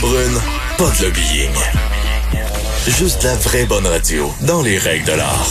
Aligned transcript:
brune, 0.00 0.40
pas 0.76 0.90
de 0.98 1.04
lobbying. 1.04 1.54
Juste 2.86 3.22
la 3.22 3.34
vraie 3.36 3.64
bonne 3.64 3.86
radio, 3.86 4.32
dans 4.40 4.62
les 4.62 4.78
règles 4.78 5.04
de 5.04 5.12
l'art. 5.12 5.46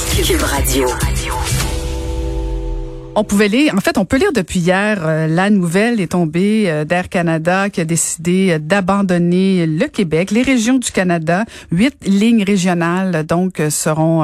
On 3.20 3.24
pouvait 3.24 3.48
lire, 3.48 3.74
en 3.76 3.82
fait, 3.82 3.98
on 3.98 4.06
peut 4.06 4.18
lire 4.18 4.32
depuis 4.32 4.60
hier, 4.60 5.00
euh, 5.04 5.26
la 5.26 5.50
nouvelle 5.50 6.00
est 6.00 6.12
tombée 6.12 6.66
euh, 6.68 6.86
d'Air 6.86 7.10
Canada 7.10 7.68
qui 7.68 7.82
a 7.82 7.84
décidé 7.84 8.52
euh, 8.52 8.60
d'abandonner 8.60 9.66
le 9.66 9.88
Québec. 9.88 10.30
Les 10.30 10.44
régions 10.44 10.78
du 10.78 10.92
Canada, 10.92 11.44
huit 11.72 11.96
lignes 12.06 12.44
régionales, 12.44 13.26
donc, 13.26 13.60
seront 13.72 14.24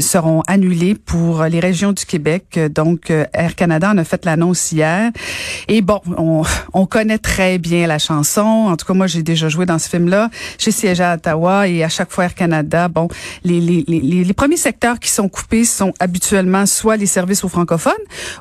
seront 0.00 0.42
annulées 0.48 0.96
pour 0.96 1.44
les 1.44 1.60
régions 1.60 1.92
du 1.92 2.04
Québec. 2.04 2.58
Donc, 2.74 3.10
Air 3.10 3.54
Canada 3.54 3.90
en 3.90 3.98
a 3.98 4.04
fait 4.04 4.24
l'annonce 4.24 4.72
hier. 4.72 5.12
Et 5.68 5.80
bon, 5.80 6.00
on, 6.16 6.42
on 6.72 6.86
connaît 6.86 7.18
très 7.18 7.58
bien 7.58 7.86
la 7.86 8.00
chanson. 8.00 8.42
En 8.42 8.76
tout 8.76 8.86
cas, 8.86 8.94
moi, 8.94 9.06
j'ai 9.06 9.22
déjà 9.22 9.48
joué 9.48 9.66
dans 9.66 9.78
ce 9.78 9.88
film-là. 9.88 10.30
J'ai 10.58 10.72
siégé 10.72 11.04
à 11.04 11.14
Ottawa 11.14 11.68
et 11.68 11.84
à 11.84 11.88
chaque 11.88 12.10
fois 12.10 12.24
Air 12.24 12.34
Canada, 12.34 12.88
bon, 12.88 13.06
les, 13.44 13.60
les, 13.60 13.84
les, 13.86 14.24
les 14.24 14.34
premiers 14.34 14.56
secteurs 14.56 14.98
qui 14.98 15.10
sont 15.10 15.28
coupés 15.28 15.64
sont 15.64 15.92
habituellement 16.00 16.66
soit 16.66 16.96
les 16.96 17.06
services 17.06 17.44
aux 17.44 17.48
francophones 17.48 17.67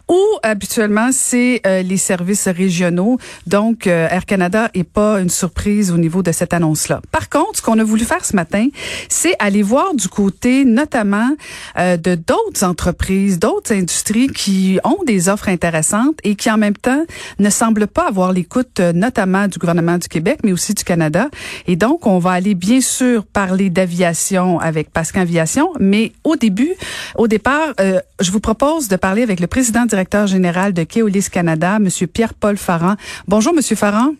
ou 0.07 0.19
habituellement 0.43 1.09
c'est 1.11 1.61
euh, 1.65 1.81
les 1.81 1.97
services 1.97 2.47
régionaux. 2.47 3.17
Donc 3.45 3.87
euh, 3.87 4.07
Air 4.09 4.25
Canada 4.25 4.69
est 4.73 4.83
pas 4.83 5.19
une 5.19 5.29
surprise 5.29 5.91
au 5.91 5.97
niveau 5.97 6.23
de 6.23 6.31
cette 6.31 6.53
annonce-là. 6.53 7.01
Par 7.11 7.29
contre, 7.29 7.57
ce 7.57 7.61
qu'on 7.61 7.79
a 7.79 7.83
voulu 7.83 8.05
faire 8.05 8.23
ce 8.23 8.35
matin, 8.35 8.67
c'est 9.09 9.35
aller 9.39 9.63
voir 9.63 9.93
du 9.95 10.07
côté 10.07 10.65
notamment 10.65 11.29
euh, 11.77 11.97
de 11.97 12.15
d'autres 12.15 12.63
entreprises, 12.63 13.39
d'autres 13.39 13.73
industries 13.73 14.27
qui 14.27 14.79
ont 14.83 15.03
des 15.05 15.29
offres 15.29 15.49
intéressantes 15.49 16.17
et 16.23 16.35
qui 16.35 16.49
en 16.49 16.57
même 16.57 16.75
temps 16.75 17.03
ne 17.39 17.49
semblent 17.49 17.87
pas 17.87 18.07
avoir 18.07 18.31
l'écoute 18.31 18.79
notamment 18.79 19.47
du 19.47 19.57
gouvernement 19.59 19.97
du 19.97 20.07
Québec 20.07 20.39
mais 20.43 20.51
aussi 20.51 20.73
du 20.73 20.83
Canada. 20.83 21.29
Et 21.67 21.75
donc 21.75 22.07
on 22.07 22.19
va 22.19 22.31
aller 22.31 22.55
bien 22.55 22.81
sûr 22.81 23.25
parler 23.25 23.69
d'aviation 23.69 24.59
avec 24.59 24.91
Pascal 24.91 25.23
Aviation, 25.23 25.73
mais 25.79 26.11
au 26.23 26.35
début, 26.35 26.73
au 27.15 27.27
départ, 27.27 27.73
je 28.19 28.31
vous 28.31 28.39
propose 28.39 28.87
de 28.87 28.95
parler 28.95 29.16
avec 29.23 29.39
le 29.39 29.47
président 29.47 29.85
directeur 29.85 30.27
général 30.27 30.73
de 30.73 30.83
Keolis 30.83 31.29
Canada, 31.31 31.77
M. 31.77 31.89
Pierre-Paul 32.07 32.57
Farran. 32.57 32.95
Bonjour, 33.27 33.53
M. 33.55 33.61
Farran. 33.61 34.13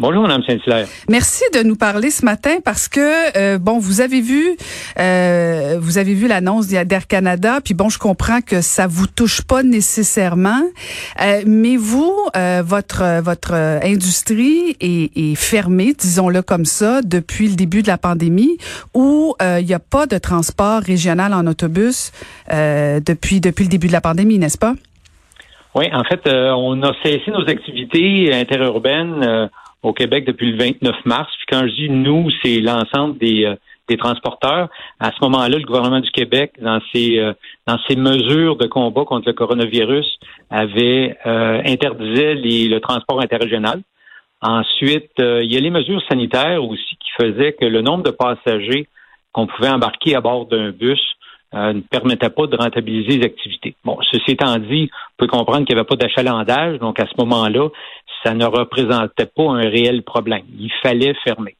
Bonjour, 0.00 0.22
Mme 0.22 0.42
Saint-Hilaire. 0.44 0.86
Merci 1.10 1.44
de 1.52 1.62
nous 1.62 1.76
parler 1.76 2.10
ce 2.10 2.24
matin 2.24 2.56
parce 2.64 2.88
que 2.88 3.36
euh, 3.36 3.58
bon, 3.58 3.78
vous 3.78 4.00
avez 4.00 4.22
vu, 4.22 4.56
euh, 4.98 5.76
vous 5.78 5.98
avez 5.98 6.14
vu 6.14 6.26
l'annonce 6.26 6.68
d'Air 6.68 7.06
Canada, 7.06 7.58
puis 7.62 7.74
bon, 7.74 7.90
je 7.90 7.98
comprends 7.98 8.40
que 8.40 8.62
ça 8.62 8.86
vous 8.86 9.06
touche 9.06 9.42
pas 9.42 9.62
nécessairement, 9.62 10.62
euh, 11.20 11.42
mais 11.46 11.76
vous, 11.76 12.16
votre 12.64 13.20
votre 13.20 13.52
industrie 13.52 14.74
est, 14.80 15.14
est 15.14 15.34
fermée, 15.34 15.92
disons-le 15.92 16.40
comme 16.40 16.64
ça, 16.64 17.02
depuis 17.02 17.48
le 17.48 17.56
début 17.56 17.82
de 17.82 17.88
la 17.88 17.98
pandémie, 17.98 18.56
où 18.94 19.34
il 19.42 19.66
n'y 19.66 19.74
a 19.74 19.80
pas 19.80 20.06
de 20.06 20.16
transport 20.16 20.80
régional 20.80 21.34
en 21.34 21.46
autobus 21.46 22.10
depuis 22.48 23.42
depuis 23.42 23.64
le 23.64 23.70
début 23.70 23.88
de 23.88 23.92
la 23.92 24.00
pandémie, 24.00 24.38
n'est-ce 24.38 24.56
pas? 24.56 24.72
Oui, 25.74 25.86
en 25.92 26.04
fait, 26.04 26.22
on 26.26 26.82
a 26.82 26.92
cessé 27.04 27.30
nos 27.30 27.46
activités 27.46 28.32
interurbaines 28.32 29.50
au 29.82 29.92
Québec 29.92 30.24
depuis 30.24 30.52
le 30.52 30.58
29 30.58 30.94
mars. 31.04 31.32
Puis 31.36 31.46
quand 31.48 31.66
je 31.66 31.74
dis 31.74 31.90
nous, 31.90 32.28
c'est 32.42 32.60
l'ensemble 32.60 33.18
des, 33.18 33.44
euh, 33.44 33.54
des 33.88 33.96
transporteurs. 33.96 34.68
À 34.98 35.10
ce 35.10 35.16
moment-là, 35.22 35.58
le 35.58 35.64
gouvernement 35.64 36.00
du 36.00 36.10
Québec, 36.10 36.52
dans 36.60 36.80
ses 36.92 37.18
euh, 37.18 37.32
dans 37.66 37.78
ses 37.88 37.96
mesures 37.96 38.56
de 38.56 38.66
combat 38.66 39.04
contre 39.04 39.28
le 39.28 39.34
coronavirus, 39.34 40.18
avait 40.50 41.16
euh, 41.26 41.62
interdisait 41.64 42.34
le 42.34 42.78
transport 42.78 43.20
interrégional. 43.20 43.80
Ensuite, 44.42 45.12
il 45.18 45.52
y 45.52 45.56
a 45.58 45.60
les 45.60 45.68
mesures 45.68 46.02
sanitaires 46.08 46.64
aussi 46.64 46.96
qui 46.96 47.10
faisaient 47.20 47.52
que 47.52 47.66
le 47.66 47.82
nombre 47.82 48.04
de 48.04 48.10
passagers 48.10 48.88
qu'on 49.32 49.46
pouvait 49.46 49.68
embarquer 49.68 50.14
à 50.14 50.22
bord 50.22 50.46
d'un 50.46 50.70
bus 50.70 50.98
ne 51.52 51.80
permettait 51.80 52.30
pas 52.30 52.46
de 52.46 52.56
rentabiliser 52.56 53.18
les 53.18 53.26
activités. 53.26 53.74
Bon, 53.84 53.98
ceci 54.10 54.30
étant 54.30 54.56
dit, 54.56 54.88
on 54.92 55.14
peut 55.18 55.26
comprendre 55.26 55.66
qu'il 55.66 55.76
n'y 55.76 55.80
avait 55.80 55.86
pas 55.86 55.96
d'achalandage, 55.96 56.78
donc 56.78 56.98
à 56.98 57.04
ce 57.04 57.12
moment-là, 57.18 57.68
ça 58.24 58.34
ne 58.34 58.44
représentait 58.44 59.26
pas 59.26 59.50
un 59.50 59.68
réel 59.68 60.02
problème. 60.02 60.44
Il 60.58 60.72
fallait 60.82 61.14
fermer. 61.24 61.56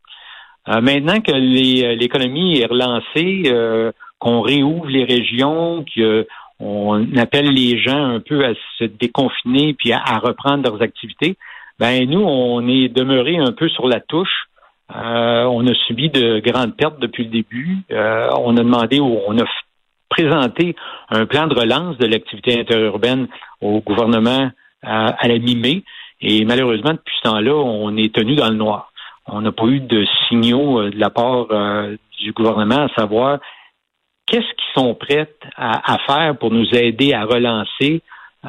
Euh, 0.69 0.81
maintenant 0.81 1.21
que 1.21 1.32
euh, 1.32 1.94
l'économie 1.94 2.59
est 2.59 2.66
relancée, 2.66 3.44
euh, 3.47 3.93
qu'on 4.19 4.43
réouvre 4.43 4.88
les 4.88 5.04
régions, 5.04 5.84
qu'on 5.94 7.16
appelle 7.16 7.47
les 7.47 7.78
gens 7.78 8.04
un 8.04 8.20
peu 8.20 8.44
à 8.44 8.53
se 8.78 8.84
déconfiner 8.84 9.75
puis 9.75 9.93
à, 9.93 10.19
reprendre 10.19 10.70
leurs 10.70 10.82
activités, 10.82 11.37
ben 11.78 12.09
nous, 12.09 12.20
on 12.20 12.69
est 12.69 12.88
demeuré 12.88 13.38
un 13.38 13.53
peu 13.53 13.69
sur 13.70 13.88
la 13.88 14.00
touche. 14.00 14.49
on 14.91 15.66
a 15.66 15.75
subi 15.87 16.10
de 16.10 16.41
grandes 16.41 16.76
pertes 16.76 17.00
depuis 17.00 17.25
le 17.25 17.31
début. 17.31 17.78
on 17.91 18.54
a 18.59 18.62
demandé, 18.62 19.00
on 19.00 19.38
a 19.38 19.44
présenté 20.10 20.76
un 21.09 21.25
plan 21.25 21.47
de 21.47 21.54
relance 21.54 21.97
de 21.97 22.06
l'activité 22.06 22.60
interurbaine 22.60 23.28
au 23.62 23.81
gouvernement 23.81 24.50
à 24.82 25.26
la 25.26 25.38
mi-mai. 25.38 25.84
Et 26.22 26.44
malheureusement, 26.44 26.92
depuis 26.92 27.14
ce 27.22 27.28
temps-là, 27.28 27.54
on 27.54 27.97
est 27.97 28.14
tenu 28.14 28.34
dans 28.34 28.50
le 28.50 28.56
noir. 28.56 28.92
On 29.26 29.41
n'a 29.41 29.53
pas 29.53 29.66
eu 29.66 29.81
de 29.81 30.04
signaux 30.28 30.81
euh, 30.81 30.91
de 30.91 30.98
la 30.98 31.10
part 31.10 31.47
euh, 31.50 31.97
du 32.19 32.32
gouvernement 32.32 32.86
à 32.86 32.88
savoir 32.94 33.38
qu'est-ce 34.26 34.41
qu'ils 34.41 34.75
sont 34.75 34.94
prêts 34.94 35.28
à, 35.56 35.98
faire 36.06 36.36
pour 36.38 36.50
nous 36.50 36.66
aider 36.75 37.12
à 37.14 37.25
relancer 37.25 38.03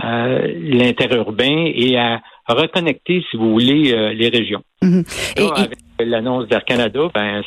euh, 0.03 0.53
l'interurbain 0.59 1.71
et 1.73 1.97
à 1.97 2.21
reconnecter, 2.47 3.23
si 3.29 3.37
vous 3.37 3.51
voulez, 3.51 4.13
les 4.13 4.29
régions. 4.29 4.63
Mm-hmm. 4.83 5.53
Avec 5.57 5.79
l'annonce 5.99 6.47
d'Air 6.47 6.65
Canada, 6.65 7.07
ben, 7.13 7.41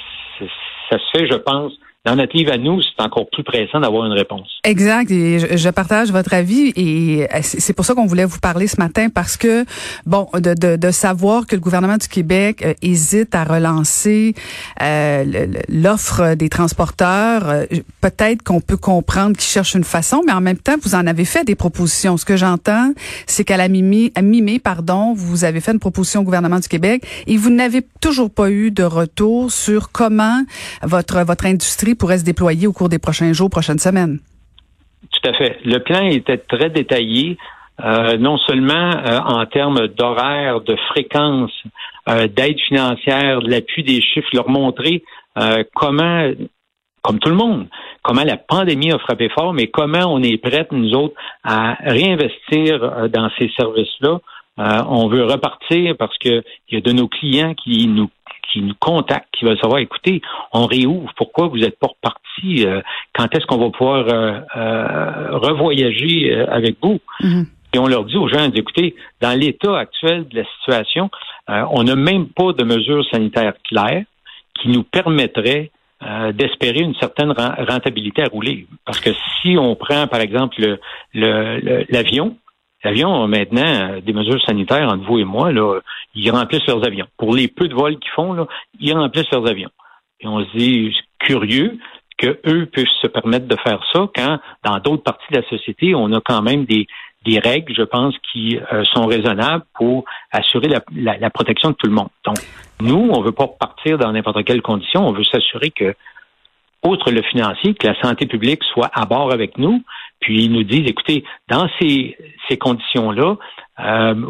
ça 0.91 0.99
se 0.99 1.19
fait, 1.19 1.27
je 1.27 1.37
pense, 1.37 1.73
dans 2.05 2.17
notre 2.17 2.37
livre 2.37 2.53
à 2.53 2.59
nous, 2.59 2.83
c'est 2.83 3.03
encore 3.03 3.29
plus 3.31 3.43
pressant 3.43 3.81
d'avoir 3.81 4.05
une 4.05 4.13
réponse. 4.13 4.61
Exact. 4.63 5.11
Et 5.11 5.57
je, 5.57 5.69
partage 5.71 6.13
votre 6.13 6.35
avis 6.35 6.73
et 6.77 7.25
euh, 7.25 7.39
c'est 7.43 7.73
pour 7.73 7.85
ça 7.85 7.95
qu'on 7.95 8.07
voulait 8.07 8.27
vous 8.27 8.39
parler 8.39 8.67
ce 8.67 8.79
matin 8.79 9.09
parce 9.09 9.37
que, 9.37 9.65
bon, 10.05 10.29
de, 10.35 10.55
de, 10.55 10.77
de 10.77 10.91
savoir 10.91 11.47
que 11.47 11.57
le 11.57 11.61
gouvernement 11.61 11.97
du 11.97 12.07
Québec 12.07 12.63
euh, 12.63 12.75
hésite 12.83 13.35
à 13.35 13.45
relancer 13.45 14.35
euh, 14.83 15.47
l'offre 15.69 16.35
des 16.35 16.51
transporteurs, 16.51 17.49
euh, 17.49 17.65
peut-être 18.03 18.43
qu'on 18.43 18.61
peut 18.61 18.77
comprendre 18.77 19.37
qu'ils 19.37 19.51
cherchent 19.51 19.75
une 19.75 19.85
façon, 19.85 20.23
mais 20.27 20.33
en 20.33 20.43
même 20.43 20.59
temps, 20.59 20.77
vous 20.83 20.95
en 20.95 21.07
avez 21.07 21.25
fait 21.25 21.45
des 21.45 21.55
propositions. 21.55 22.19
Ce 22.19 22.27
que 22.27 22.37
j'entends, 22.37 22.93
c'est 23.27 23.45
qu'à 23.45 23.57
la 23.57 23.69
mi 23.69 24.13
à 24.15 24.21
pardon, 24.63 25.15
vous 25.15 25.45
avez 25.45 25.61
fait 25.61 25.73
une 25.73 25.79
proposition 25.79 26.21
au 26.21 26.25
gouvernement 26.25 26.59
du 26.59 26.69
Québec 26.69 27.05
et 27.27 27.37
vous 27.37 27.51
n'avez 27.51 27.83
toujours 28.01 28.31
pas 28.31 28.51
eu 28.51 28.71
de 28.71 28.83
retour 28.83 29.51
sur 29.51 29.91
comment 29.91 30.43
votre 30.83 31.25
votre 31.25 31.47
industrie 31.47 31.94
pourrait 31.97 32.19
se 32.19 32.25
déployer 32.25 32.67
au 32.67 32.73
cours 32.73 32.89
des 32.89 32.99
prochains 32.99 33.33
jours, 33.33 33.51
prochaines 33.51 33.79
semaines. 33.79 34.19
Tout 35.13 35.29
à 35.29 35.33
fait. 35.35 35.59
Le 35.65 35.79
plan 35.79 36.07
était 36.07 36.39
très 36.39 36.71
détaillé, 36.71 37.37
euh, 37.83 38.17
non 38.19 38.39
seulement 38.39 38.93
euh, 38.97 39.19
en 39.19 39.45
termes 39.47 39.89
d'horaire, 39.89 40.61
de 40.61 40.77
fréquence, 40.91 41.53
euh, 42.09 42.29
d'aide 42.29 42.59
financière, 42.61 43.41
de 43.41 43.51
l'appui 43.51 43.83
des 43.83 44.01
chiffres, 44.01 44.29
leur 44.33 44.49
montrer 44.49 45.03
comment, 45.75 46.31
comme 47.03 47.19
tout 47.19 47.29
le 47.29 47.35
monde, 47.35 47.67
comment 48.03 48.23
la 48.23 48.37
pandémie 48.37 48.93
a 48.93 48.99
frappé 49.01 49.29
fort, 49.31 49.53
mais 49.53 49.67
comment 49.67 50.05
on 50.07 50.23
est 50.23 50.39
prêts, 50.39 50.69
nous 50.71 50.93
autres, 50.93 51.17
à 51.43 51.77
réinvestir 51.81 53.09
dans 53.09 53.29
ces 53.37 53.51
services-là. 53.57 54.21
on 54.57 55.09
veut 55.09 55.25
repartir 55.25 55.97
parce 55.99 56.17
qu'il 56.19 56.45
y 56.71 56.77
a 56.77 56.81
de 56.81 56.93
nos 56.93 57.09
clients 57.09 57.55
qui 57.55 57.89
nous 57.89 58.09
qui 58.53 58.63
nous 58.63 58.75
contactent, 58.79 59.29
qui 59.33 59.45
veulent 59.45 59.59
savoir, 59.59 59.81
écoutez, 59.81 60.23
on 60.53 60.67
réouvre, 60.67 61.13
pourquoi 61.17 61.49
vous 61.49 61.63
êtes 61.63 61.79
pas 61.79 61.89
reparti? 61.89 62.67
Euh, 62.67 62.81
quand 63.15 63.35
est-ce 63.35 63.47
qu'on 63.47 63.59
va 63.59 63.71
pouvoir 63.71 64.07
euh, 64.09 64.41
euh, 64.57 65.39
revoyager 65.39 66.35
avec 66.49 66.77
vous? 66.83 67.01
Mm-hmm. 67.21 67.47
Et 67.75 67.79
on 67.79 67.87
leur 67.87 68.05
dit 68.05 68.17
aux 68.17 68.29
gens, 68.29 68.51
écoutez, 68.53 68.95
dans 69.21 69.39
l'état 69.39 69.77
actuel 69.77 70.29
de 70.29 70.39
la 70.39 70.45
situation, 70.59 71.11
on 71.49 71.83
n'a 71.83 71.97
même 71.97 72.29
pas 72.29 72.53
de 72.53 72.63
mesures 72.63 73.05
sanitaires 73.11 73.55
claires 73.69 74.05
qui 74.61 74.69
nous 74.69 74.85
permettraient 74.85 75.73
d'espérer 76.35 76.81
une 76.81 76.95
certaine 76.95 77.33
rentabilité 77.33 78.23
à 78.23 78.29
rouler. 78.29 78.69
Parce 78.85 79.01
que 79.01 79.11
si 79.43 79.57
on 79.59 79.75
prend, 79.75 80.07
par 80.07 80.21
exemple, 80.21 80.79
l'avion, 81.15 82.37
L'avion, 82.85 83.27
maintenant, 83.27 83.99
des 84.05 84.13
mesures 84.13 84.41
sanitaires 84.45 84.89
entre 84.89 85.07
vous 85.07 85.19
et 85.19 85.25
moi, 85.25 85.51
là, 85.51 85.81
ils 86.15 86.31
remplissent 86.31 86.67
leurs 86.67 86.85
avions. 86.87 87.07
Pour 87.17 87.35
les 87.35 87.49
peu 87.49 87.67
de 87.67 87.75
vols 87.75 87.99
qu'ils 87.99 88.13
font, 88.13 88.35
là, 88.35 88.47
ils 88.79 88.93
remplissent 88.93 89.31
leurs 89.33 89.49
avions. 89.49 89.71
Et 90.21 90.29
on 90.29 90.45
se 90.45 90.57
dit 90.57 90.95
curieux 91.19 91.79
qu'eux 92.19 92.67
puissent 92.67 93.01
se 93.03 93.07
permettre 93.07 93.47
de 93.47 93.57
faire 93.57 93.83
ça 93.93 94.07
quand, 94.15 94.39
dans 94.65 94.79
d'autres 94.79 95.03
parties 95.03 95.33
de 95.33 95.39
la 95.39 95.49
société, 95.49 95.95
on 95.95 96.13
a 96.13 96.21
quand 96.21 96.43
même 96.43 96.65
des, 96.65 96.87
des 97.25 97.39
règles, 97.39 97.75
je 97.75 97.83
pense, 97.83 98.15
qui 98.33 98.59
euh, 98.73 98.85
sont 98.93 99.07
raisonnables 99.07 99.65
pour 99.75 100.05
assurer 100.31 100.69
la, 100.69 100.81
la, 101.19 101.31
protection 101.31 101.71
de 101.71 101.75
tout 101.75 101.87
le 101.87 101.95
monde. 101.95 102.09
Donc, 102.25 102.37
nous, 102.81 103.11
on 103.13 103.23
veut 103.23 103.33
pas 103.33 103.49
partir 103.49 103.99
dans 103.99 104.13
n'importe 104.13 104.45
quelle 104.45 104.63
condition. 104.63 105.07
On 105.07 105.13
veut 105.13 105.25
s'assurer 105.25 105.71
que, 105.71 105.95
outre 106.85 107.11
le 107.11 107.23
financier, 107.23 107.75
que 107.75 107.87
la 107.87 108.01
santé 108.01 108.27
publique 108.27 108.63
soit 108.65 108.91
à 108.93 109.07
bord 109.07 109.33
avec 109.33 109.59
nous, 109.59 109.83
puis 110.25 110.45
ils 110.45 110.53
nous 110.53 110.63
disent, 110.63 110.87
écoutez, 110.87 111.23
dans 111.51 111.69
ces, 111.79 112.17
ces 112.49 112.57
conditions-là, 112.57 113.37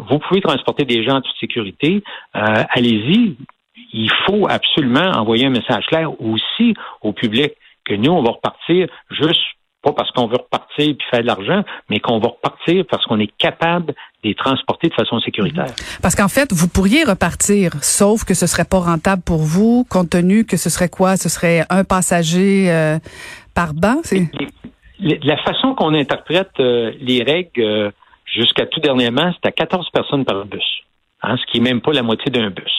vous 0.09 0.19
pouvez 0.19 0.41
transporter 0.41 0.83
des 0.83 1.05
gens 1.05 1.15
en 1.15 1.21
toute 1.21 1.37
sécurité. 1.39 2.03
Allez-y. 2.33 3.37
Il 3.93 4.11
faut 4.25 4.45
absolument 4.49 5.11
envoyer 5.15 5.45
un 5.45 5.51
message 5.51 5.85
clair 5.85 6.11
aussi 6.21 6.73
au 7.01 7.13
public 7.13 7.53
que 7.85 7.93
nous, 7.93 8.11
on 8.11 8.23
va 8.23 8.31
repartir 8.31 8.87
juste 9.09 9.39
pas 9.81 9.93
parce 9.93 10.11
qu'on 10.11 10.27
veut 10.27 10.37
repartir 10.37 10.95
puis 10.97 11.07
faire 11.11 11.21
de 11.21 11.27
l'argent, 11.27 11.63
mais 11.89 11.99
qu'on 11.99 12.19
va 12.19 12.29
repartir 12.29 12.83
parce 12.89 13.05
qu'on 13.05 13.19
est 13.19 13.31
capable 13.37 13.87
de 13.87 13.93
les 14.29 14.35
transporter 14.35 14.89
de 14.89 14.93
façon 14.95 15.19
sécuritaire. 15.21 15.65
Mhm. 15.65 16.01
Parce 16.01 16.15
qu'en 16.15 16.27
fait, 16.27 16.51
vous 16.51 16.67
pourriez 16.67 17.03
repartir, 17.03 17.71
sauf 17.81 18.25
que 18.25 18.33
ce 18.33 18.47
serait 18.47 18.65
pas 18.65 18.79
rentable 18.79 19.21
pour 19.21 19.43
vous, 19.43 19.85
compte 19.89 20.09
tenu 20.09 20.43
que 20.43 20.57
ce 20.57 20.69
serait 20.69 20.89
quoi? 20.89 21.15
Ce 21.15 21.29
serait 21.29 21.63
un 21.69 21.83
passager 21.83 22.69
euh, 22.69 22.97
par 23.53 23.73
banc? 23.73 24.01
La 24.99 25.37
façon 25.37 25.75
qu'on 25.75 25.93
interprète 25.93 26.51
euh, 26.59 26.91
les 26.99 27.23
règles 27.23 27.61
euh, 27.61 27.91
jusqu'à 28.25 28.65
tout 28.65 28.79
dernièrement, 28.79 29.31
c'est 29.33 29.47
à 29.47 29.51
14 29.51 29.89
personnes 29.91 30.25
par 30.25 30.45
bus, 30.45 30.63
hein, 31.21 31.35
ce 31.37 31.45
qui 31.51 31.57
est 31.57 31.61
même 31.61 31.81
pas 31.81 31.91
la 31.91 32.01
moitié 32.01 32.31
d'un 32.31 32.49
bus. 32.49 32.73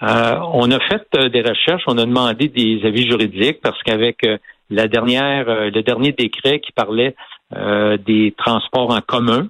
on 0.00 0.70
a 0.70 0.80
fait 0.80 1.30
des 1.30 1.42
recherches, 1.42 1.82
on 1.86 1.98
a 1.98 2.04
demandé 2.04 2.48
des 2.48 2.80
avis 2.84 3.08
juridiques 3.08 3.60
parce 3.62 3.82
qu'avec 3.82 4.24
la 4.70 4.88
dernière, 4.88 5.48
euh, 5.48 5.70
le 5.70 5.82
dernier 5.82 6.12
décret 6.12 6.60
qui 6.60 6.72
parlait 6.72 7.14
euh, 7.54 7.96
des 7.96 8.34
transports 8.36 8.90
en 8.90 9.00
commun, 9.00 9.48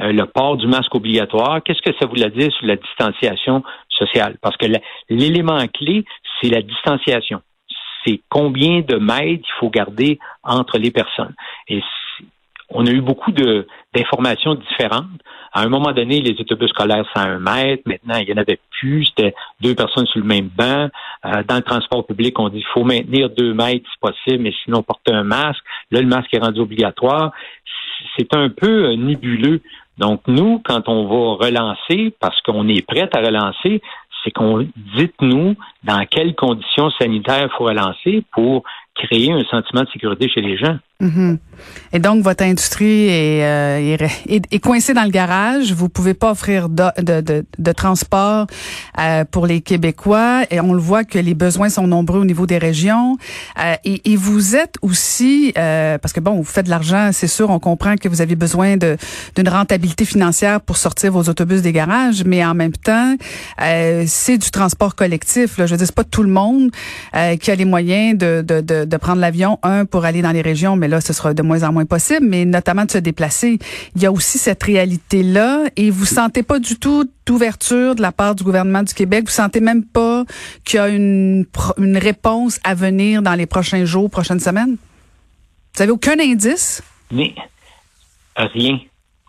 euh, 0.00 0.12
le 0.12 0.26
port 0.26 0.56
du 0.56 0.66
masque 0.66 0.94
obligatoire, 0.94 1.62
qu'est-ce 1.62 1.82
que 1.82 1.96
ça 1.98 2.06
voulait 2.06 2.30
dire 2.30 2.52
sur 2.52 2.66
la 2.66 2.76
distanciation 2.76 3.62
sociale? 3.88 4.36
Parce 4.40 4.56
que 4.56 4.66
l'élément 5.08 5.66
clé, 5.68 6.04
c'est 6.40 6.48
la 6.48 6.62
distanciation. 6.62 7.42
C'est 8.04 8.20
combien 8.28 8.80
de 8.80 8.96
mètres 8.96 9.44
il 9.46 9.58
faut 9.58 9.70
garder 9.70 10.18
entre 10.42 10.78
les 10.78 10.90
personnes. 10.90 11.34
Et 11.68 11.82
on 12.70 12.86
a 12.86 12.90
eu 12.90 13.00
beaucoup 13.00 13.32
d'informations 13.32 14.54
différentes. 14.54 15.06
À 15.52 15.62
un 15.62 15.68
moment 15.68 15.92
donné, 15.92 16.20
les 16.20 16.40
autobus 16.40 16.70
scolaires, 16.70 17.04
c'est 17.12 17.20
à 17.20 17.24
un 17.24 17.40
mètre. 17.40 17.82
Maintenant, 17.86 18.18
il 18.18 18.26
n'y 18.26 18.32
en 18.32 18.36
avait 18.36 18.60
plus. 18.78 19.06
C'était 19.06 19.34
deux 19.60 19.74
personnes 19.74 20.06
sur 20.06 20.20
le 20.20 20.26
même 20.26 20.48
banc. 20.48 20.88
Euh, 21.24 21.42
dans 21.48 21.56
le 21.56 21.62
transport 21.62 22.06
public, 22.06 22.38
on 22.38 22.48
dit 22.48 22.58
qu'il 22.58 22.68
faut 22.72 22.84
maintenir 22.84 23.30
deux 23.30 23.52
mètres 23.52 23.84
si 23.90 23.98
possible, 24.00 24.44
mais 24.44 24.54
sinon 24.64 24.82
porter 24.82 25.12
un 25.12 25.24
masque. 25.24 25.64
Là, 25.90 26.00
le 26.00 26.06
masque 26.06 26.32
est 26.32 26.38
rendu 26.38 26.60
obligatoire. 26.60 27.32
C'est 28.16 28.32
un 28.34 28.48
peu 28.48 28.90
euh, 28.90 28.96
nébuleux. 28.96 29.60
Donc, 29.98 30.22
nous, 30.28 30.62
quand 30.64 30.88
on 30.88 31.04
va 31.08 31.44
relancer, 31.44 32.14
parce 32.20 32.40
qu'on 32.42 32.68
est 32.68 32.86
prêt 32.86 33.08
à 33.12 33.20
relancer, 33.20 33.82
c'est 34.22 34.30
qu'on 34.30 34.66
dites-nous 34.96 35.56
dans 35.82 36.04
quelles 36.06 36.34
conditions 36.34 36.90
sanitaires 36.90 37.48
il 37.50 37.56
faut 37.56 37.64
relancer 37.64 38.22
pour 38.32 38.62
créer 39.06 39.32
un 39.32 39.44
sentiment 39.44 39.82
de 39.82 39.88
sécurité 39.90 40.28
chez 40.28 40.40
les 40.40 40.56
gens. 40.56 40.78
Mhm. 41.00 41.38
Et 41.92 41.98
donc, 41.98 42.22
votre 42.22 42.44
industrie 42.44 43.08
est, 43.08 43.44
euh, 43.44 43.96
est, 44.28 44.44
est, 44.50 44.58
coincée 44.60 44.94
dans 44.94 45.02
le 45.02 45.10
garage. 45.10 45.72
Vous 45.72 45.88
pouvez 45.88 46.14
pas 46.14 46.30
offrir 46.30 46.68
de, 46.68 46.84
de, 46.98 47.20
de, 47.20 47.44
de 47.58 47.72
transport 47.72 48.46
euh, 48.98 49.24
pour 49.24 49.46
les 49.46 49.60
Québécois. 49.60 50.42
Et 50.50 50.60
on 50.60 50.72
le 50.72 50.80
voit 50.80 51.04
que 51.04 51.18
les 51.18 51.34
besoins 51.34 51.68
sont 51.68 51.86
nombreux 51.86 52.20
au 52.20 52.24
niveau 52.24 52.46
des 52.46 52.58
régions. 52.58 53.16
Euh, 53.58 53.74
et, 53.84 54.12
et, 54.12 54.16
vous 54.16 54.54
êtes 54.56 54.76
aussi, 54.82 55.52
euh, 55.58 55.98
parce 55.98 56.12
que 56.12 56.20
bon, 56.20 56.36
vous 56.36 56.44
faites 56.44 56.66
de 56.66 56.70
l'argent, 56.70 57.10
c'est 57.12 57.26
sûr, 57.26 57.50
on 57.50 57.58
comprend 57.58 57.96
que 57.96 58.08
vous 58.08 58.20
avez 58.20 58.36
besoin 58.36 58.76
d'une 58.76 59.48
rentabilité 59.48 60.04
financière 60.04 60.60
pour 60.60 60.76
sortir 60.76 61.12
vos 61.12 61.22
autobus 61.22 61.62
des 61.62 61.72
garages, 61.72 62.24
mais 62.24 62.44
en 62.44 62.54
même 62.54 62.72
temps, 62.72 63.16
euh, 63.62 64.04
c'est 64.06 64.38
du 64.38 64.50
transport 64.50 64.94
collectif. 64.94 65.58
Là. 65.58 65.66
Je 65.66 65.72
veux 65.72 65.78
dire, 65.78 65.86
c'est 65.86 65.94
pas 65.94 66.04
tout 66.04 66.22
le 66.22 66.30
monde 66.30 66.70
qui 67.40 67.50
a 67.50 67.54
les 67.54 67.64
moyens 67.64 68.16
de, 68.16 68.44
de, 68.46 68.60
de, 68.60 68.84
de 68.84 68.96
prendre 68.96 69.20
l'avion, 69.20 69.58
un, 69.62 69.84
pour 69.84 70.04
aller 70.04 70.22
dans 70.22 70.30
les 70.30 70.42
régions, 70.42 70.76
mais 70.76 70.88
là, 70.90 71.00
ce 71.00 71.12
sera 71.12 71.32
de 71.32 71.42
moins 71.42 71.62
en 71.62 71.72
moins 71.72 71.86
possible, 71.86 72.26
mais 72.26 72.44
notamment 72.44 72.84
de 72.84 72.90
se 72.90 72.98
déplacer. 72.98 73.58
Il 73.96 74.02
y 74.02 74.06
a 74.06 74.12
aussi 74.12 74.38
cette 74.38 74.62
réalité-là 74.62 75.64
et 75.76 75.90
vous 75.90 76.04
sentez 76.04 76.42
pas 76.42 76.58
du 76.58 76.78
tout 76.78 77.08
d'ouverture 77.26 77.94
de 77.94 78.02
la 78.02 78.12
part 78.12 78.34
du 78.34 78.42
gouvernement 78.42 78.82
du 78.82 78.92
Québec? 78.92 79.24
Vous 79.26 79.30
sentez 79.30 79.60
même 79.60 79.84
pas 79.84 80.24
qu'il 80.64 80.78
y 80.78 80.80
a 80.80 80.88
une, 80.88 81.46
réponse 81.96 82.58
à 82.64 82.74
venir 82.74 83.22
dans 83.22 83.34
les 83.34 83.46
prochains 83.46 83.84
jours, 83.84 84.10
prochaines 84.10 84.40
semaines? 84.40 84.76
Vous 85.74 85.82
avez 85.82 85.92
aucun 85.92 86.18
indice? 86.18 86.82
Mais 87.12 87.34
rien. 88.36 88.80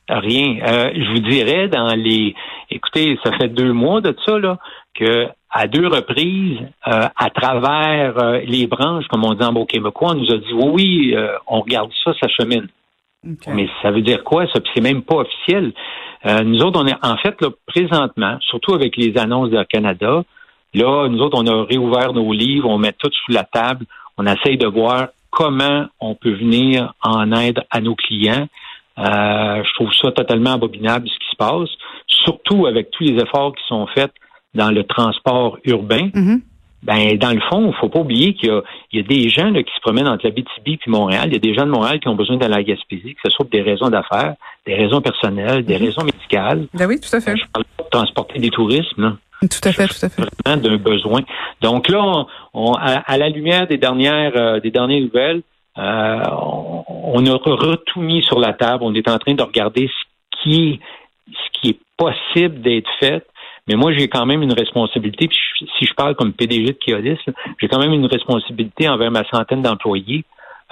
Rien. 0.10 0.58
Euh, 0.66 0.92
je 0.96 1.12
vous 1.12 1.20
dirais 1.20 1.68
dans 1.68 1.94
les. 1.96 2.36
Écoutez, 2.70 3.18
ça 3.24 3.32
fait 3.38 3.50
deux 3.50 3.72
mois 3.72 4.02
de 4.02 4.16
ça 4.26 4.40
là 4.40 4.58
que 4.96 5.28
à 5.52 5.68
deux 5.68 5.88
reprises, 5.88 6.60
euh, 6.88 7.08
à 7.16 7.30
travers 7.30 8.18
euh, 8.18 8.40
les 8.46 8.68
branches, 8.68 9.06
comme 9.08 9.26
on 9.26 9.34
dit 9.34 9.44
en 9.44 9.52
beau 9.52 9.66
québécois, 9.66 10.12
on 10.12 10.16
nous 10.16 10.32
a 10.32 10.38
dit 10.38 10.54
oui, 10.54 10.72
oui, 10.74 11.14
euh, 11.16 11.36
on 11.48 11.60
regarde 11.62 11.92
ça, 12.04 12.14
ça 12.20 12.28
chemine. 12.30 12.68
Mais 13.48 13.70
ça 13.84 13.92
veut 13.92 14.02
dire 14.02 14.24
quoi, 14.24 14.48
ça? 14.48 14.60
Puis 14.62 14.72
c'est 14.74 14.82
même 14.82 15.04
pas 15.04 15.18
officiel. 15.18 15.74
nous 16.44 16.60
autres, 16.62 16.82
on 16.82 16.88
est 16.88 17.06
en 17.06 17.18
fait 17.18 17.40
là, 17.40 17.50
présentement, 17.68 18.38
surtout 18.40 18.74
avec 18.74 18.98
les 18.98 19.16
annonces 19.16 19.52
de 19.52 19.62
Canada, 19.64 20.24
là, 20.74 21.08
nous 21.08 21.20
autres, 21.20 21.38
on 21.40 21.46
a 21.46 21.64
réouvert 21.66 22.14
nos 22.14 22.34
livres, 22.34 22.68
on 22.68 22.80
met 22.80 22.94
tout 22.94 23.12
sous 23.12 23.32
la 23.32 23.44
table, 23.44 23.86
on 24.18 24.26
essaye 24.26 24.58
de 24.58 24.66
voir 24.66 25.10
comment 25.30 25.86
on 26.00 26.16
peut 26.16 26.34
venir 26.34 26.94
en 27.04 27.32
aide 27.32 27.62
à 27.70 27.80
nos 27.80 27.94
clients. 27.94 28.48
je 28.98 29.74
trouve 29.76 29.94
ça 29.94 30.12
totalement 30.12 30.54
abominable 30.54 31.08
ce 31.08 31.20
qui 31.20 31.30
se 31.30 31.38
passe, 31.38 31.70
surtout 32.08 32.66
avec 32.66 32.90
tous 32.90 33.04
les 33.04 33.22
efforts 33.22 33.54
qui 33.54 33.64
sont 33.68 33.86
faits 33.86 34.12
dans 34.54 34.72
le 34.72 34.84
transport 34.84 35.58
urbain, 35.64 36.10
mm-hmm. 36.14 36.42
ben 36.84 37.18
dans 37.18 37.32
le 37.32 37.42
fond, 37.50 37.72
il 37.72 37.80
faut 37.80 37.90
pas 37.90 38.00
oublier 38.00 38.34
qu'il 38.34 38.62
y, 38.94 39.00
a, 39.00 39.04
des 39.04 39.30
gens 39.30 39.52
qui 39.54 39.74
se 39.74 39.82
promènent 39.82 40.08
entre 40.08 40.26
la 40.26 40.32
BTB 40.32 40.78
puis 40.80 40.92
Montréal. 40.92 41.26
Il 41.28 41.34
y 41.34 41.38
a 41.38 41.40
des 41.40 41.54
gens 41.54 41.66
de 41.66 41.72
Montréal 41.72 42.00
qui 42.00 42.08
ont 42.08 42.16
besoin 42.16 42.38
d'aller 42.38 42.54
à 42.54 42.58
la 42.58 42.64
Gaspésie, 42.64 43.16
que 43.16 43.22
ce 43.26 43.32
soit 43.32 43.46
pour 43.46 43.52
des 43.52 43.62
raisons 43.62 43.90
d'affaires, 43.90 44.36
des 44.66 44.76
raisons 44.76 45.02
personnelles, 45.02 45.64
des 45.64 45.76
mm-hmm. 45.76 45.86
raisons 45.86 46.04
médicales. 46.04 46.68
Ben 46.74 46.88
oui, 46.88 47.00
tout 47.00 47.16
à 47.16 47.22
fait. 47.22 47.38
Je 47.38 47.44
parle 47.52 47.66
pas 47.78 47.84
de 47.84 47.90
transporter 47.90 48.40
des 48.40 48.50
touristes, 48.50 48.98
là. 48.98 49.16
Tout 49.42 49.68
à 49.68 49.72
fait, 49.72 49.88
tout 49.88 50.06
à 50.06 50.10
fait. 50.10 50.22
Vraiment 50.46 50.62
d'un 50.62 50.78
besoin. 50.78 51.22
Donc 51.62 51.90
là, 51.90 52.28
on, 52.54 52.74
à, 52.74 53.18
la 53.18 53.30
lumière 53.30 53.66
des 53.66 53.80
dernières 53.80 54.36
euh, 54.36 54.60
des 54.60 54.70
dernières 54.70 55.02
nouvelles, 55.02 55.42
euh, 55.80 56.24
on, 56.30 56.84
on, 56.88 57.26
a 57.26 57.78
tout 57.88 58.02
mis 58.02 58.22
sur 58.22 58.40
la 58.40 58.54
table. 58.54 58.84
On 58.84 58.94
est 58.94 59.08
en 59.08 59.18
train 59.18 59.34
de 59.34 59.42
regarder 59.42 59.88
ce 59.88 60.44
qui 60.44 60.70
est 60.70 60.80
ce 61.32 61.60
qui 61.60 61.70
est 61.70 61.80
possible 61.98 62.62
d'être 62.62 62.90
fait 63.00 63.26
mais 63.68 63.76
moi, 63.76 63.94
j'ai 63.94 64.08
quand 64.08 64.26
même 64.26 64.42
une 64.42 64.54
responsabilité. 64.54 65.30
si 65.80 65.86
je 65.86 65.94
parle 65.94 66.16
comme 66.16 66.34
PDG 66.34 66.66
de 66.66 66.78
Kiodis, 66.84 67.20
j'ai 67.60 67.68
quand 67.68 67.80
même 67.80 67.94
une 67.94 68.06
responsabilité 68.06 68.90
envers 68.90 69.12
ma 69.12 69.24
centaine 69.30 69.62
d'employés 69.62 70.26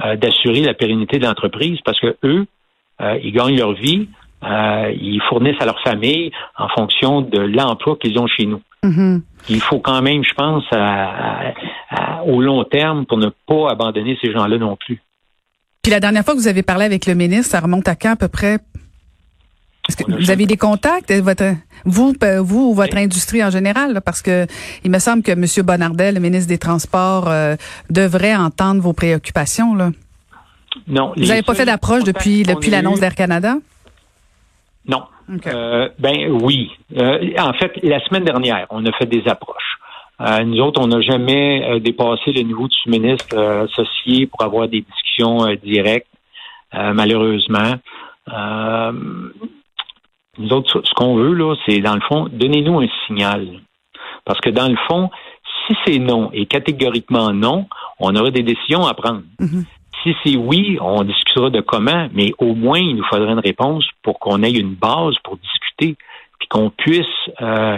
euh, 0.05 0.15
d'assurer 0.15 0.61
la 0.61 0.73
pérennité 0.73 1.19
de 1.19 1.25
l'entreprise 1.25 1.77
parce 1.83 1.99
que 1.99 2.15
eux, 2.23 2.45
euh, 3.01 3.19
ils 3.21 3.33
gagnent 3.33 3.57
leur 3.57 3.73
vie, 3.73 4.07
euh, 4.43 4.93
ils 4.97 5.21
fournissent 5.27 5.59
à 5.59 5.65
leur 5.65 5.81
famille 5.81 6.31
en 6.57 6.69
fonction 6.69 7.19
de 7.19 7.39
l'emploi 7.39 7.97
qu'ils 7.97 8.17
ont 8.17 8.27
chez 8.27 8.45
nous. 8.45 8.61
Mm-hmm. 8.85 9.21
Il 9.49 9.59
faut 9.59 9.79
quand 9.79 10.01
même, 10.01 10.23
je 10.23 10.33
pense, 10.35 10.63
au 12.25 12.41
long 12.41 12.63
terme 12.63 13.05
pour 13.05 13.17
ne 13.17 13.27
pas 13.45 13.71
abandonner 13.71 14.17
ces 14.21 14.31
gens-là 14.31 14.57
non 14.57 14.77
plus. 14.77 15.01
Puis 15.83 15.91
la 15.91 15.99
dernière 15.99 16.23
fois 16.23 16.33
que 16.33 16.39
vous 16.39 16.47
avez 16.47 16.63
parlé 16.63 16.85
avec 16.85 17.05
le 17.05 17.13
ministre, 17.13 17.51
ça 17.51 17.59
remonte 17.59 17.89
à 17.89 17.95
quand 17.95 18.11
à 18.11 18.15
peu 18.15 18.29
près? 18.29 18.59
Que 19.95 20.11
vous 20.11 20.31
avez 20.31 20.45
des 20.45 20.57
contacts, 20.57 21.11
votre, 21.11 21.55
vous, 21.85 22.13
vous 22.43 22.69
ou 22.69 22.73
votre 22.73 22.97
industrie 22.97 23.43
en 23.43 23.49
général, 23.49 24.01
parce 24.05 24.21
que 24.21 24.45
il 24.83 24.91
me 24.91 24.99
semble 24.99 25.23
que 25.23 25.31
M. 25.31 25.45
Bonardel, 25.65 26.15
le 26.15 26.21
ministre 26.21 26.47
des 26.47 26.57
Transports, 26.57 27.27
euh, 27.27 27.55
devrait 27.89 28.35
entendre 28.35 28.81
vos 28.81 28.93
préoccupations. 28.93 29.75
Là. 29.75 29.91
Non. 30.87 31.13
Vous 31.15 31.25
n'avez 31.25 31.41
pas 31.41 31.55
fait 31.55 31.65
d'approche 31.65 32.03
depuis, 32.03 32.43
depuis 32.43 32.69
l'annonce 32.69 32.99
d'Air 32.99 33.15
Canada? 33.15 33.55
Non. 34.87 35.03
Euh, 35.45 35.89
ben 35.99 36.31
oui. 36.41 36.71
Euh, 36.97 37.33
en 37.37 37.53
fait, 37.53 37.71
la 37.83 37.99
semaine 38.05 38.23
dernière, 38.23 38.65
on 38.71 38.85
a 38.85 38.91
fait 38.93 39.05
des 39.05 39.27
approches. 39.27 39.77
nous 40.45 40.59
autres, 40.59 40.81
on 40.81 40.87
n'a 40.87 41.01
jamais 41.01 41.79
dépassé 41.79 42.31
le 42.31 42.41
niveau 42.41 42.67
du 42.67 42.89
ministre 42.89 43.37
associé 43.37 44.27
pour 44.27 44.43
avoir 44.43 44.67
des 44.67 44.81
discussions 44.81 45.45
directes, 45.63 46.07
malheureusement. 46.73 47.75
Nous 50.39 50.51
autres, 50.53 50.81
ce 50.83 50.93
qu'on 50.95 51.15
veut, 51.15 51.33
là, 51.33 51.55
c'est, 51.65 51.79
dans 51.79 51.95
le 51.95 52.01
fond, 52.01 52.27
donnez-nous 52.31 52.79
un 52.79 52.87
signal. 53.05 53.47
Parce 54.25 54.39
que, 54.39 54.49
dans 54.49 54.67
le 54.67 54.77
fond, 54.87 55.09
si 55.67 55.75
c'est 55.85 55.99
non 55.99 56.31
et 56.33 56.45
catégoriquement 56.45 57.31
non, 57.33 57.67
on 57.99 58.15
aura 58.15 58.31
des 58.31 58.43
décisions 58.43 58.85
à 58.87 58.93
prendre. 58.93 59.21
Mm-hmm. 59.39 59.65
Si 60.03 60.15
c'est 60.23 60.37
oui, 60.37 60.77
on 60.79 61.03
discutera 61.03 61.49
de 61.49 61.61
comment, 61.61 62.07
mais 62.13 62.31
au 62.37 62.55
moins, 62.55 62.79
il 62.79 62.95
nous 62.95 63.03
faudrait 63.03 63.33
une 63.33 63.39
réponse 63.39 63.85
pour 64.01 64.17
qu'on 64.19 64.43
ait 64.43 64.51
une 64.51 64.73
base 64.73 65.15
pour 65.23 65.37
discuter, 65.37 65.97
puis 66.39 66.47
qu'on 66.47 66.69
puisse 66.69 67.05
euh, 67.41 67.77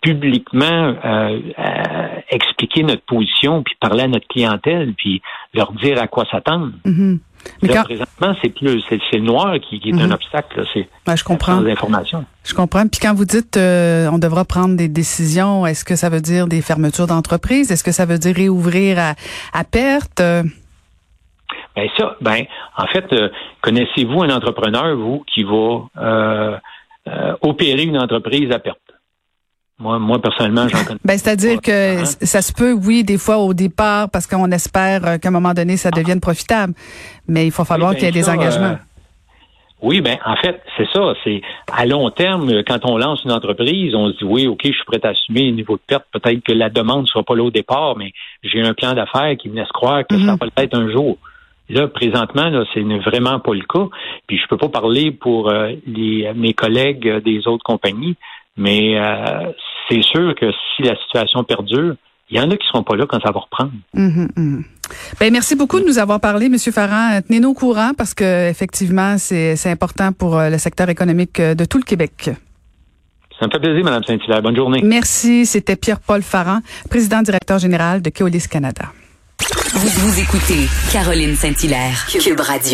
publiquement 0.00 0.66
euh, 1.04 1.40
euh, 1.58 2.20
expliquer 2.30 2.82
notre 2.82 3.02
position, 3.02 3.62
puis 3.62 3.74
parler 3.80 4.02
à 4.02 4.08
notre 4.08 4.26
clientèle, 4.28 4.94
puis 4.94 5.22
leur 5.54 5.72
dire 5.72 6.00
à 6.00 6.08
quoi 6.08 6.24
s'attendre. 6.30 6.72
Mm-hmm. 6.84 7.18
Mais 7.62 7.68
quand... 7.68 7.84
présentement, 7.84 8.34
c'est 8.42 8.50
plus 8.50 8.82
c'est, 8.88 9.00
le 9.12 9.20
noir 9.20 9.54
qui, 9.60 9.76
est 9.76 9.92
un 9.94 10.06
mhm. 10.06 10.12
obstacle. 10.12 10.64
C'est 10.72 10.88
ouais, 11.06 11.16
je 11.16 11.24
comprends. 11.24 11.64
informations. 11.64 12.24
Je 12.44 12.54
comprends. 12.54 12.86
Puis 12.86 13.00
quand 13.00 13.14
vous 13.14 13.24
dites 13.24 13.56
euh, 13.56 14.08
on 14.12 14.18
devra 14.18 14.44
prendre 14.44 14.76
des 14.76 14.88
décisions, 14.88 15.66
est-ce 15.66 15.84
que 15.84 15.96
ça 15.96 16.08
veut 16.08 16.20
dire 16.20 16.46
des 16.46 16.62
fermetures 16.62 17.06
d'entreprises? 17.06 17.70
Est-ce 17.70 17.84
que 17.84 17.92
ça 17.92 18.06
veut 18.06 18.18
dire 18.18 18.34
réouvrir 18.34 18.98
à, 18.98 19.14
à 19.52 19.64
perte? 19.64 20.20
Ben 20.20 21.88
ça, 21.96 22.16
ben 22.20 22.44
en 22.76 22.86
fait, 22.86 23.06
connaissez-vous 23.60 24.22
un 24.22 24.30
entrepreneur 24.30 24.96
vous 24.96 25.24
qui 25.32 25.44
va 25.44 26.60
opérer 27.42 27.84
une 27.84 27.98
entreprise 27.98 28.50
à 28.52 28.58
perte? 28.58 28.89
Moi, 29.80 29.98
moi 29.98 30.20
personnellement, 30.20 30.68
j'en 30.68 30.84
connais. 30.84 31.00
Ben, 31.04 31.18
c'est-à-dire 31.18 31.60
que 31.60 32.04
ça 32.04 32.42
se 32.42 32.52
peut, 32.52 32.72
oui, 32.72 33.02
des 33.02 33.18
fois 33.18 33.38
au 33.38 33.54
départ, 33.54 34.10
parce 34.10 34.26
qu'on 34.26 34.50
espère 34.52 35.06
euh, 35.06 35.18
qu'à 35.18 35.28
un 35.28 35.32
moment 35.32 35.54
donné, 35.54 35.76
ça 35.76 35.90
devienne 35.90 36.20
profitable. 36.20 36.74
Mais 37.26 37.46
il 37.46 37.50
faut 37.50 37.64
falloir 37.64 37.94
qu'il 37.94 38.04
y 38.04 38.06
ait 38.06 38.12
des 38.12 38.28
engagements. 38.28 38.66
Euh, 38.66 38.76
oui, 39.82 40.02
ben 40.02 40.18
en 40.26 40.36
fait, 40.36 40.60
c'est 40.76 40.86
ça. 40.92 41.14
C'est 41.24 41.40
à 41.72 41.86
long 41.86 42.10
terme, 42.10 42.62
quand 42.64 42.84
on 42.84 42.98
lance 42.98 43.24
une 43.24 43.32
entreprise, 43.32 43.94
on 43.94 44.12
se 44.12 44.18
dit 44.18 44.24
oui, 44.24 44.46
ok, 44.46 44.60
je 44.64 44.72
suis 44.72 44.84
prêt 44.84 45.00
à 45.02 45.08
assumer 45.08 45.48
un 45.48 45.52
niveau 45.52 45.76
de 45.76 45.82
perte. 45.86 46.04
Peut-être 46.12 46.42
que 46.44 46.52
la 46.52 46.68
demande 46.68 47.02
ne 47.02 47.06
sera 47.06 47.22
pas 47.22 47.34
là 47.34 47.44
au 47.44 47.50
départ, 47.50 47.96
mais 47.96 48.12
j'ai 48.42 48.60
un 48.60 48.74
plan 48.74 48.92
d'affaires 48.92 49.36
qui 49.38 49.48
me 49.48 49.56
laisse 49.56 49.68
croire 49.68 50.06
que 50.06 50.16
ça 50.18 50.32
mhm. 50.32 50.38
va 50.38 50.46
l'être 50.58 50.76
un 50.76 50.90
jour. 50.90 51.16
Là, 51.70 51.86
présentement, 51.86 52.50
là, 52.50 52.64
c'est 52.74 52.82
vraiment 52.82 53.38
pas 53.38 53.54
le 53.54 53.62
cas. 53.62 53.88
Puis 54.26 54.38
je 54.38 54.46
peux 54.48 54.56
pas 54.56 54.68
parler 54.68 55.12
pour 55.12 55.48
euh, 55.48 55.72
les, 55.86 56.30
mes 56.34 56.52
collègues 56.52 57.22
des 57.24 57.46
autres 57.46 57.62
compagnies, 57.62 58.16
mais 58.60 59.00
euh, 59.00 59.52
c'est 59.88 60.02
sûr 60.02 60.34
que 60.34 60.52
si 60.52 60.82
la 60.82 60.94
situation 60.96 61.42
perdure, 61.42 61.94
il 62.28 62.36
y 62.36 62.40
en 62.40 62.44
a 62.50 62.56
qui 62.56 62.64
ne 62.66 62.68
seront 62.68 62.82
pas 62.82 62.94
là 62.94 63.06
quand 63.08 63.20
ça 63.20 63.32
va 63.32 63.40
reprendre. 63.40 63.72
Mhm, 63.94 64.28
mhm. 64.36 64.64
Ben, 65.18 65.32
merci 65.32 65.56
beaucoup 65.56 65.80
de 65.80 65.86
nous 65.86 65.98
avoir 65.98 66.20
parlé, 66.20 66.46
M. 66.46 66.58
Farran. 66.58 67.20
Tenez-nous 67.26 67.50
au 67.50 67.54
courant 67.54 67.92
parce 67.96 68.12
que 68.12 68.48
effectivement, 68.50 69.16
c'est 69.18 69.70
important 69.70 70.12
pour 70.12 70.38
euh, 70.38 70.50
le 70.50 70.58
secteur 70.58 70.88
économique 70.90 71.40
euh, 71.40 71.54
de 71.54 71.64
tout 71.64 71.78
le 71.78 71.84
Québec. 71.84 72.30
Ça 73.38 73.46
me 73.46 73.50
fait 73.50 73.60
plaisir, 73.60 73.82
Mme 73.82 74.02
Saint-Hilaire. 74.04 74.42
Bonne 74.42 74.56
journée. 74.56 74.80
Merci. 74.84 75.46
C'était 75.46 75.76
Pierre-Paul 75.76 76.22
Farran, 76.22 76.58
président 76.90 77.22
directeur 77.22 77.58
général 77.58 78.02
de 78.02 78.10
Keolis 78.10 78.46
Canada. 78.50 78.86
Vous, 79.72 79.88
vous 79.88 80.20
écoutez 80.20 80.68
Caroline 80.92 81.34
Saint-Hilaire, 81.34 82.06
Cube 82.06 82.40
Radio. 82.40 82.68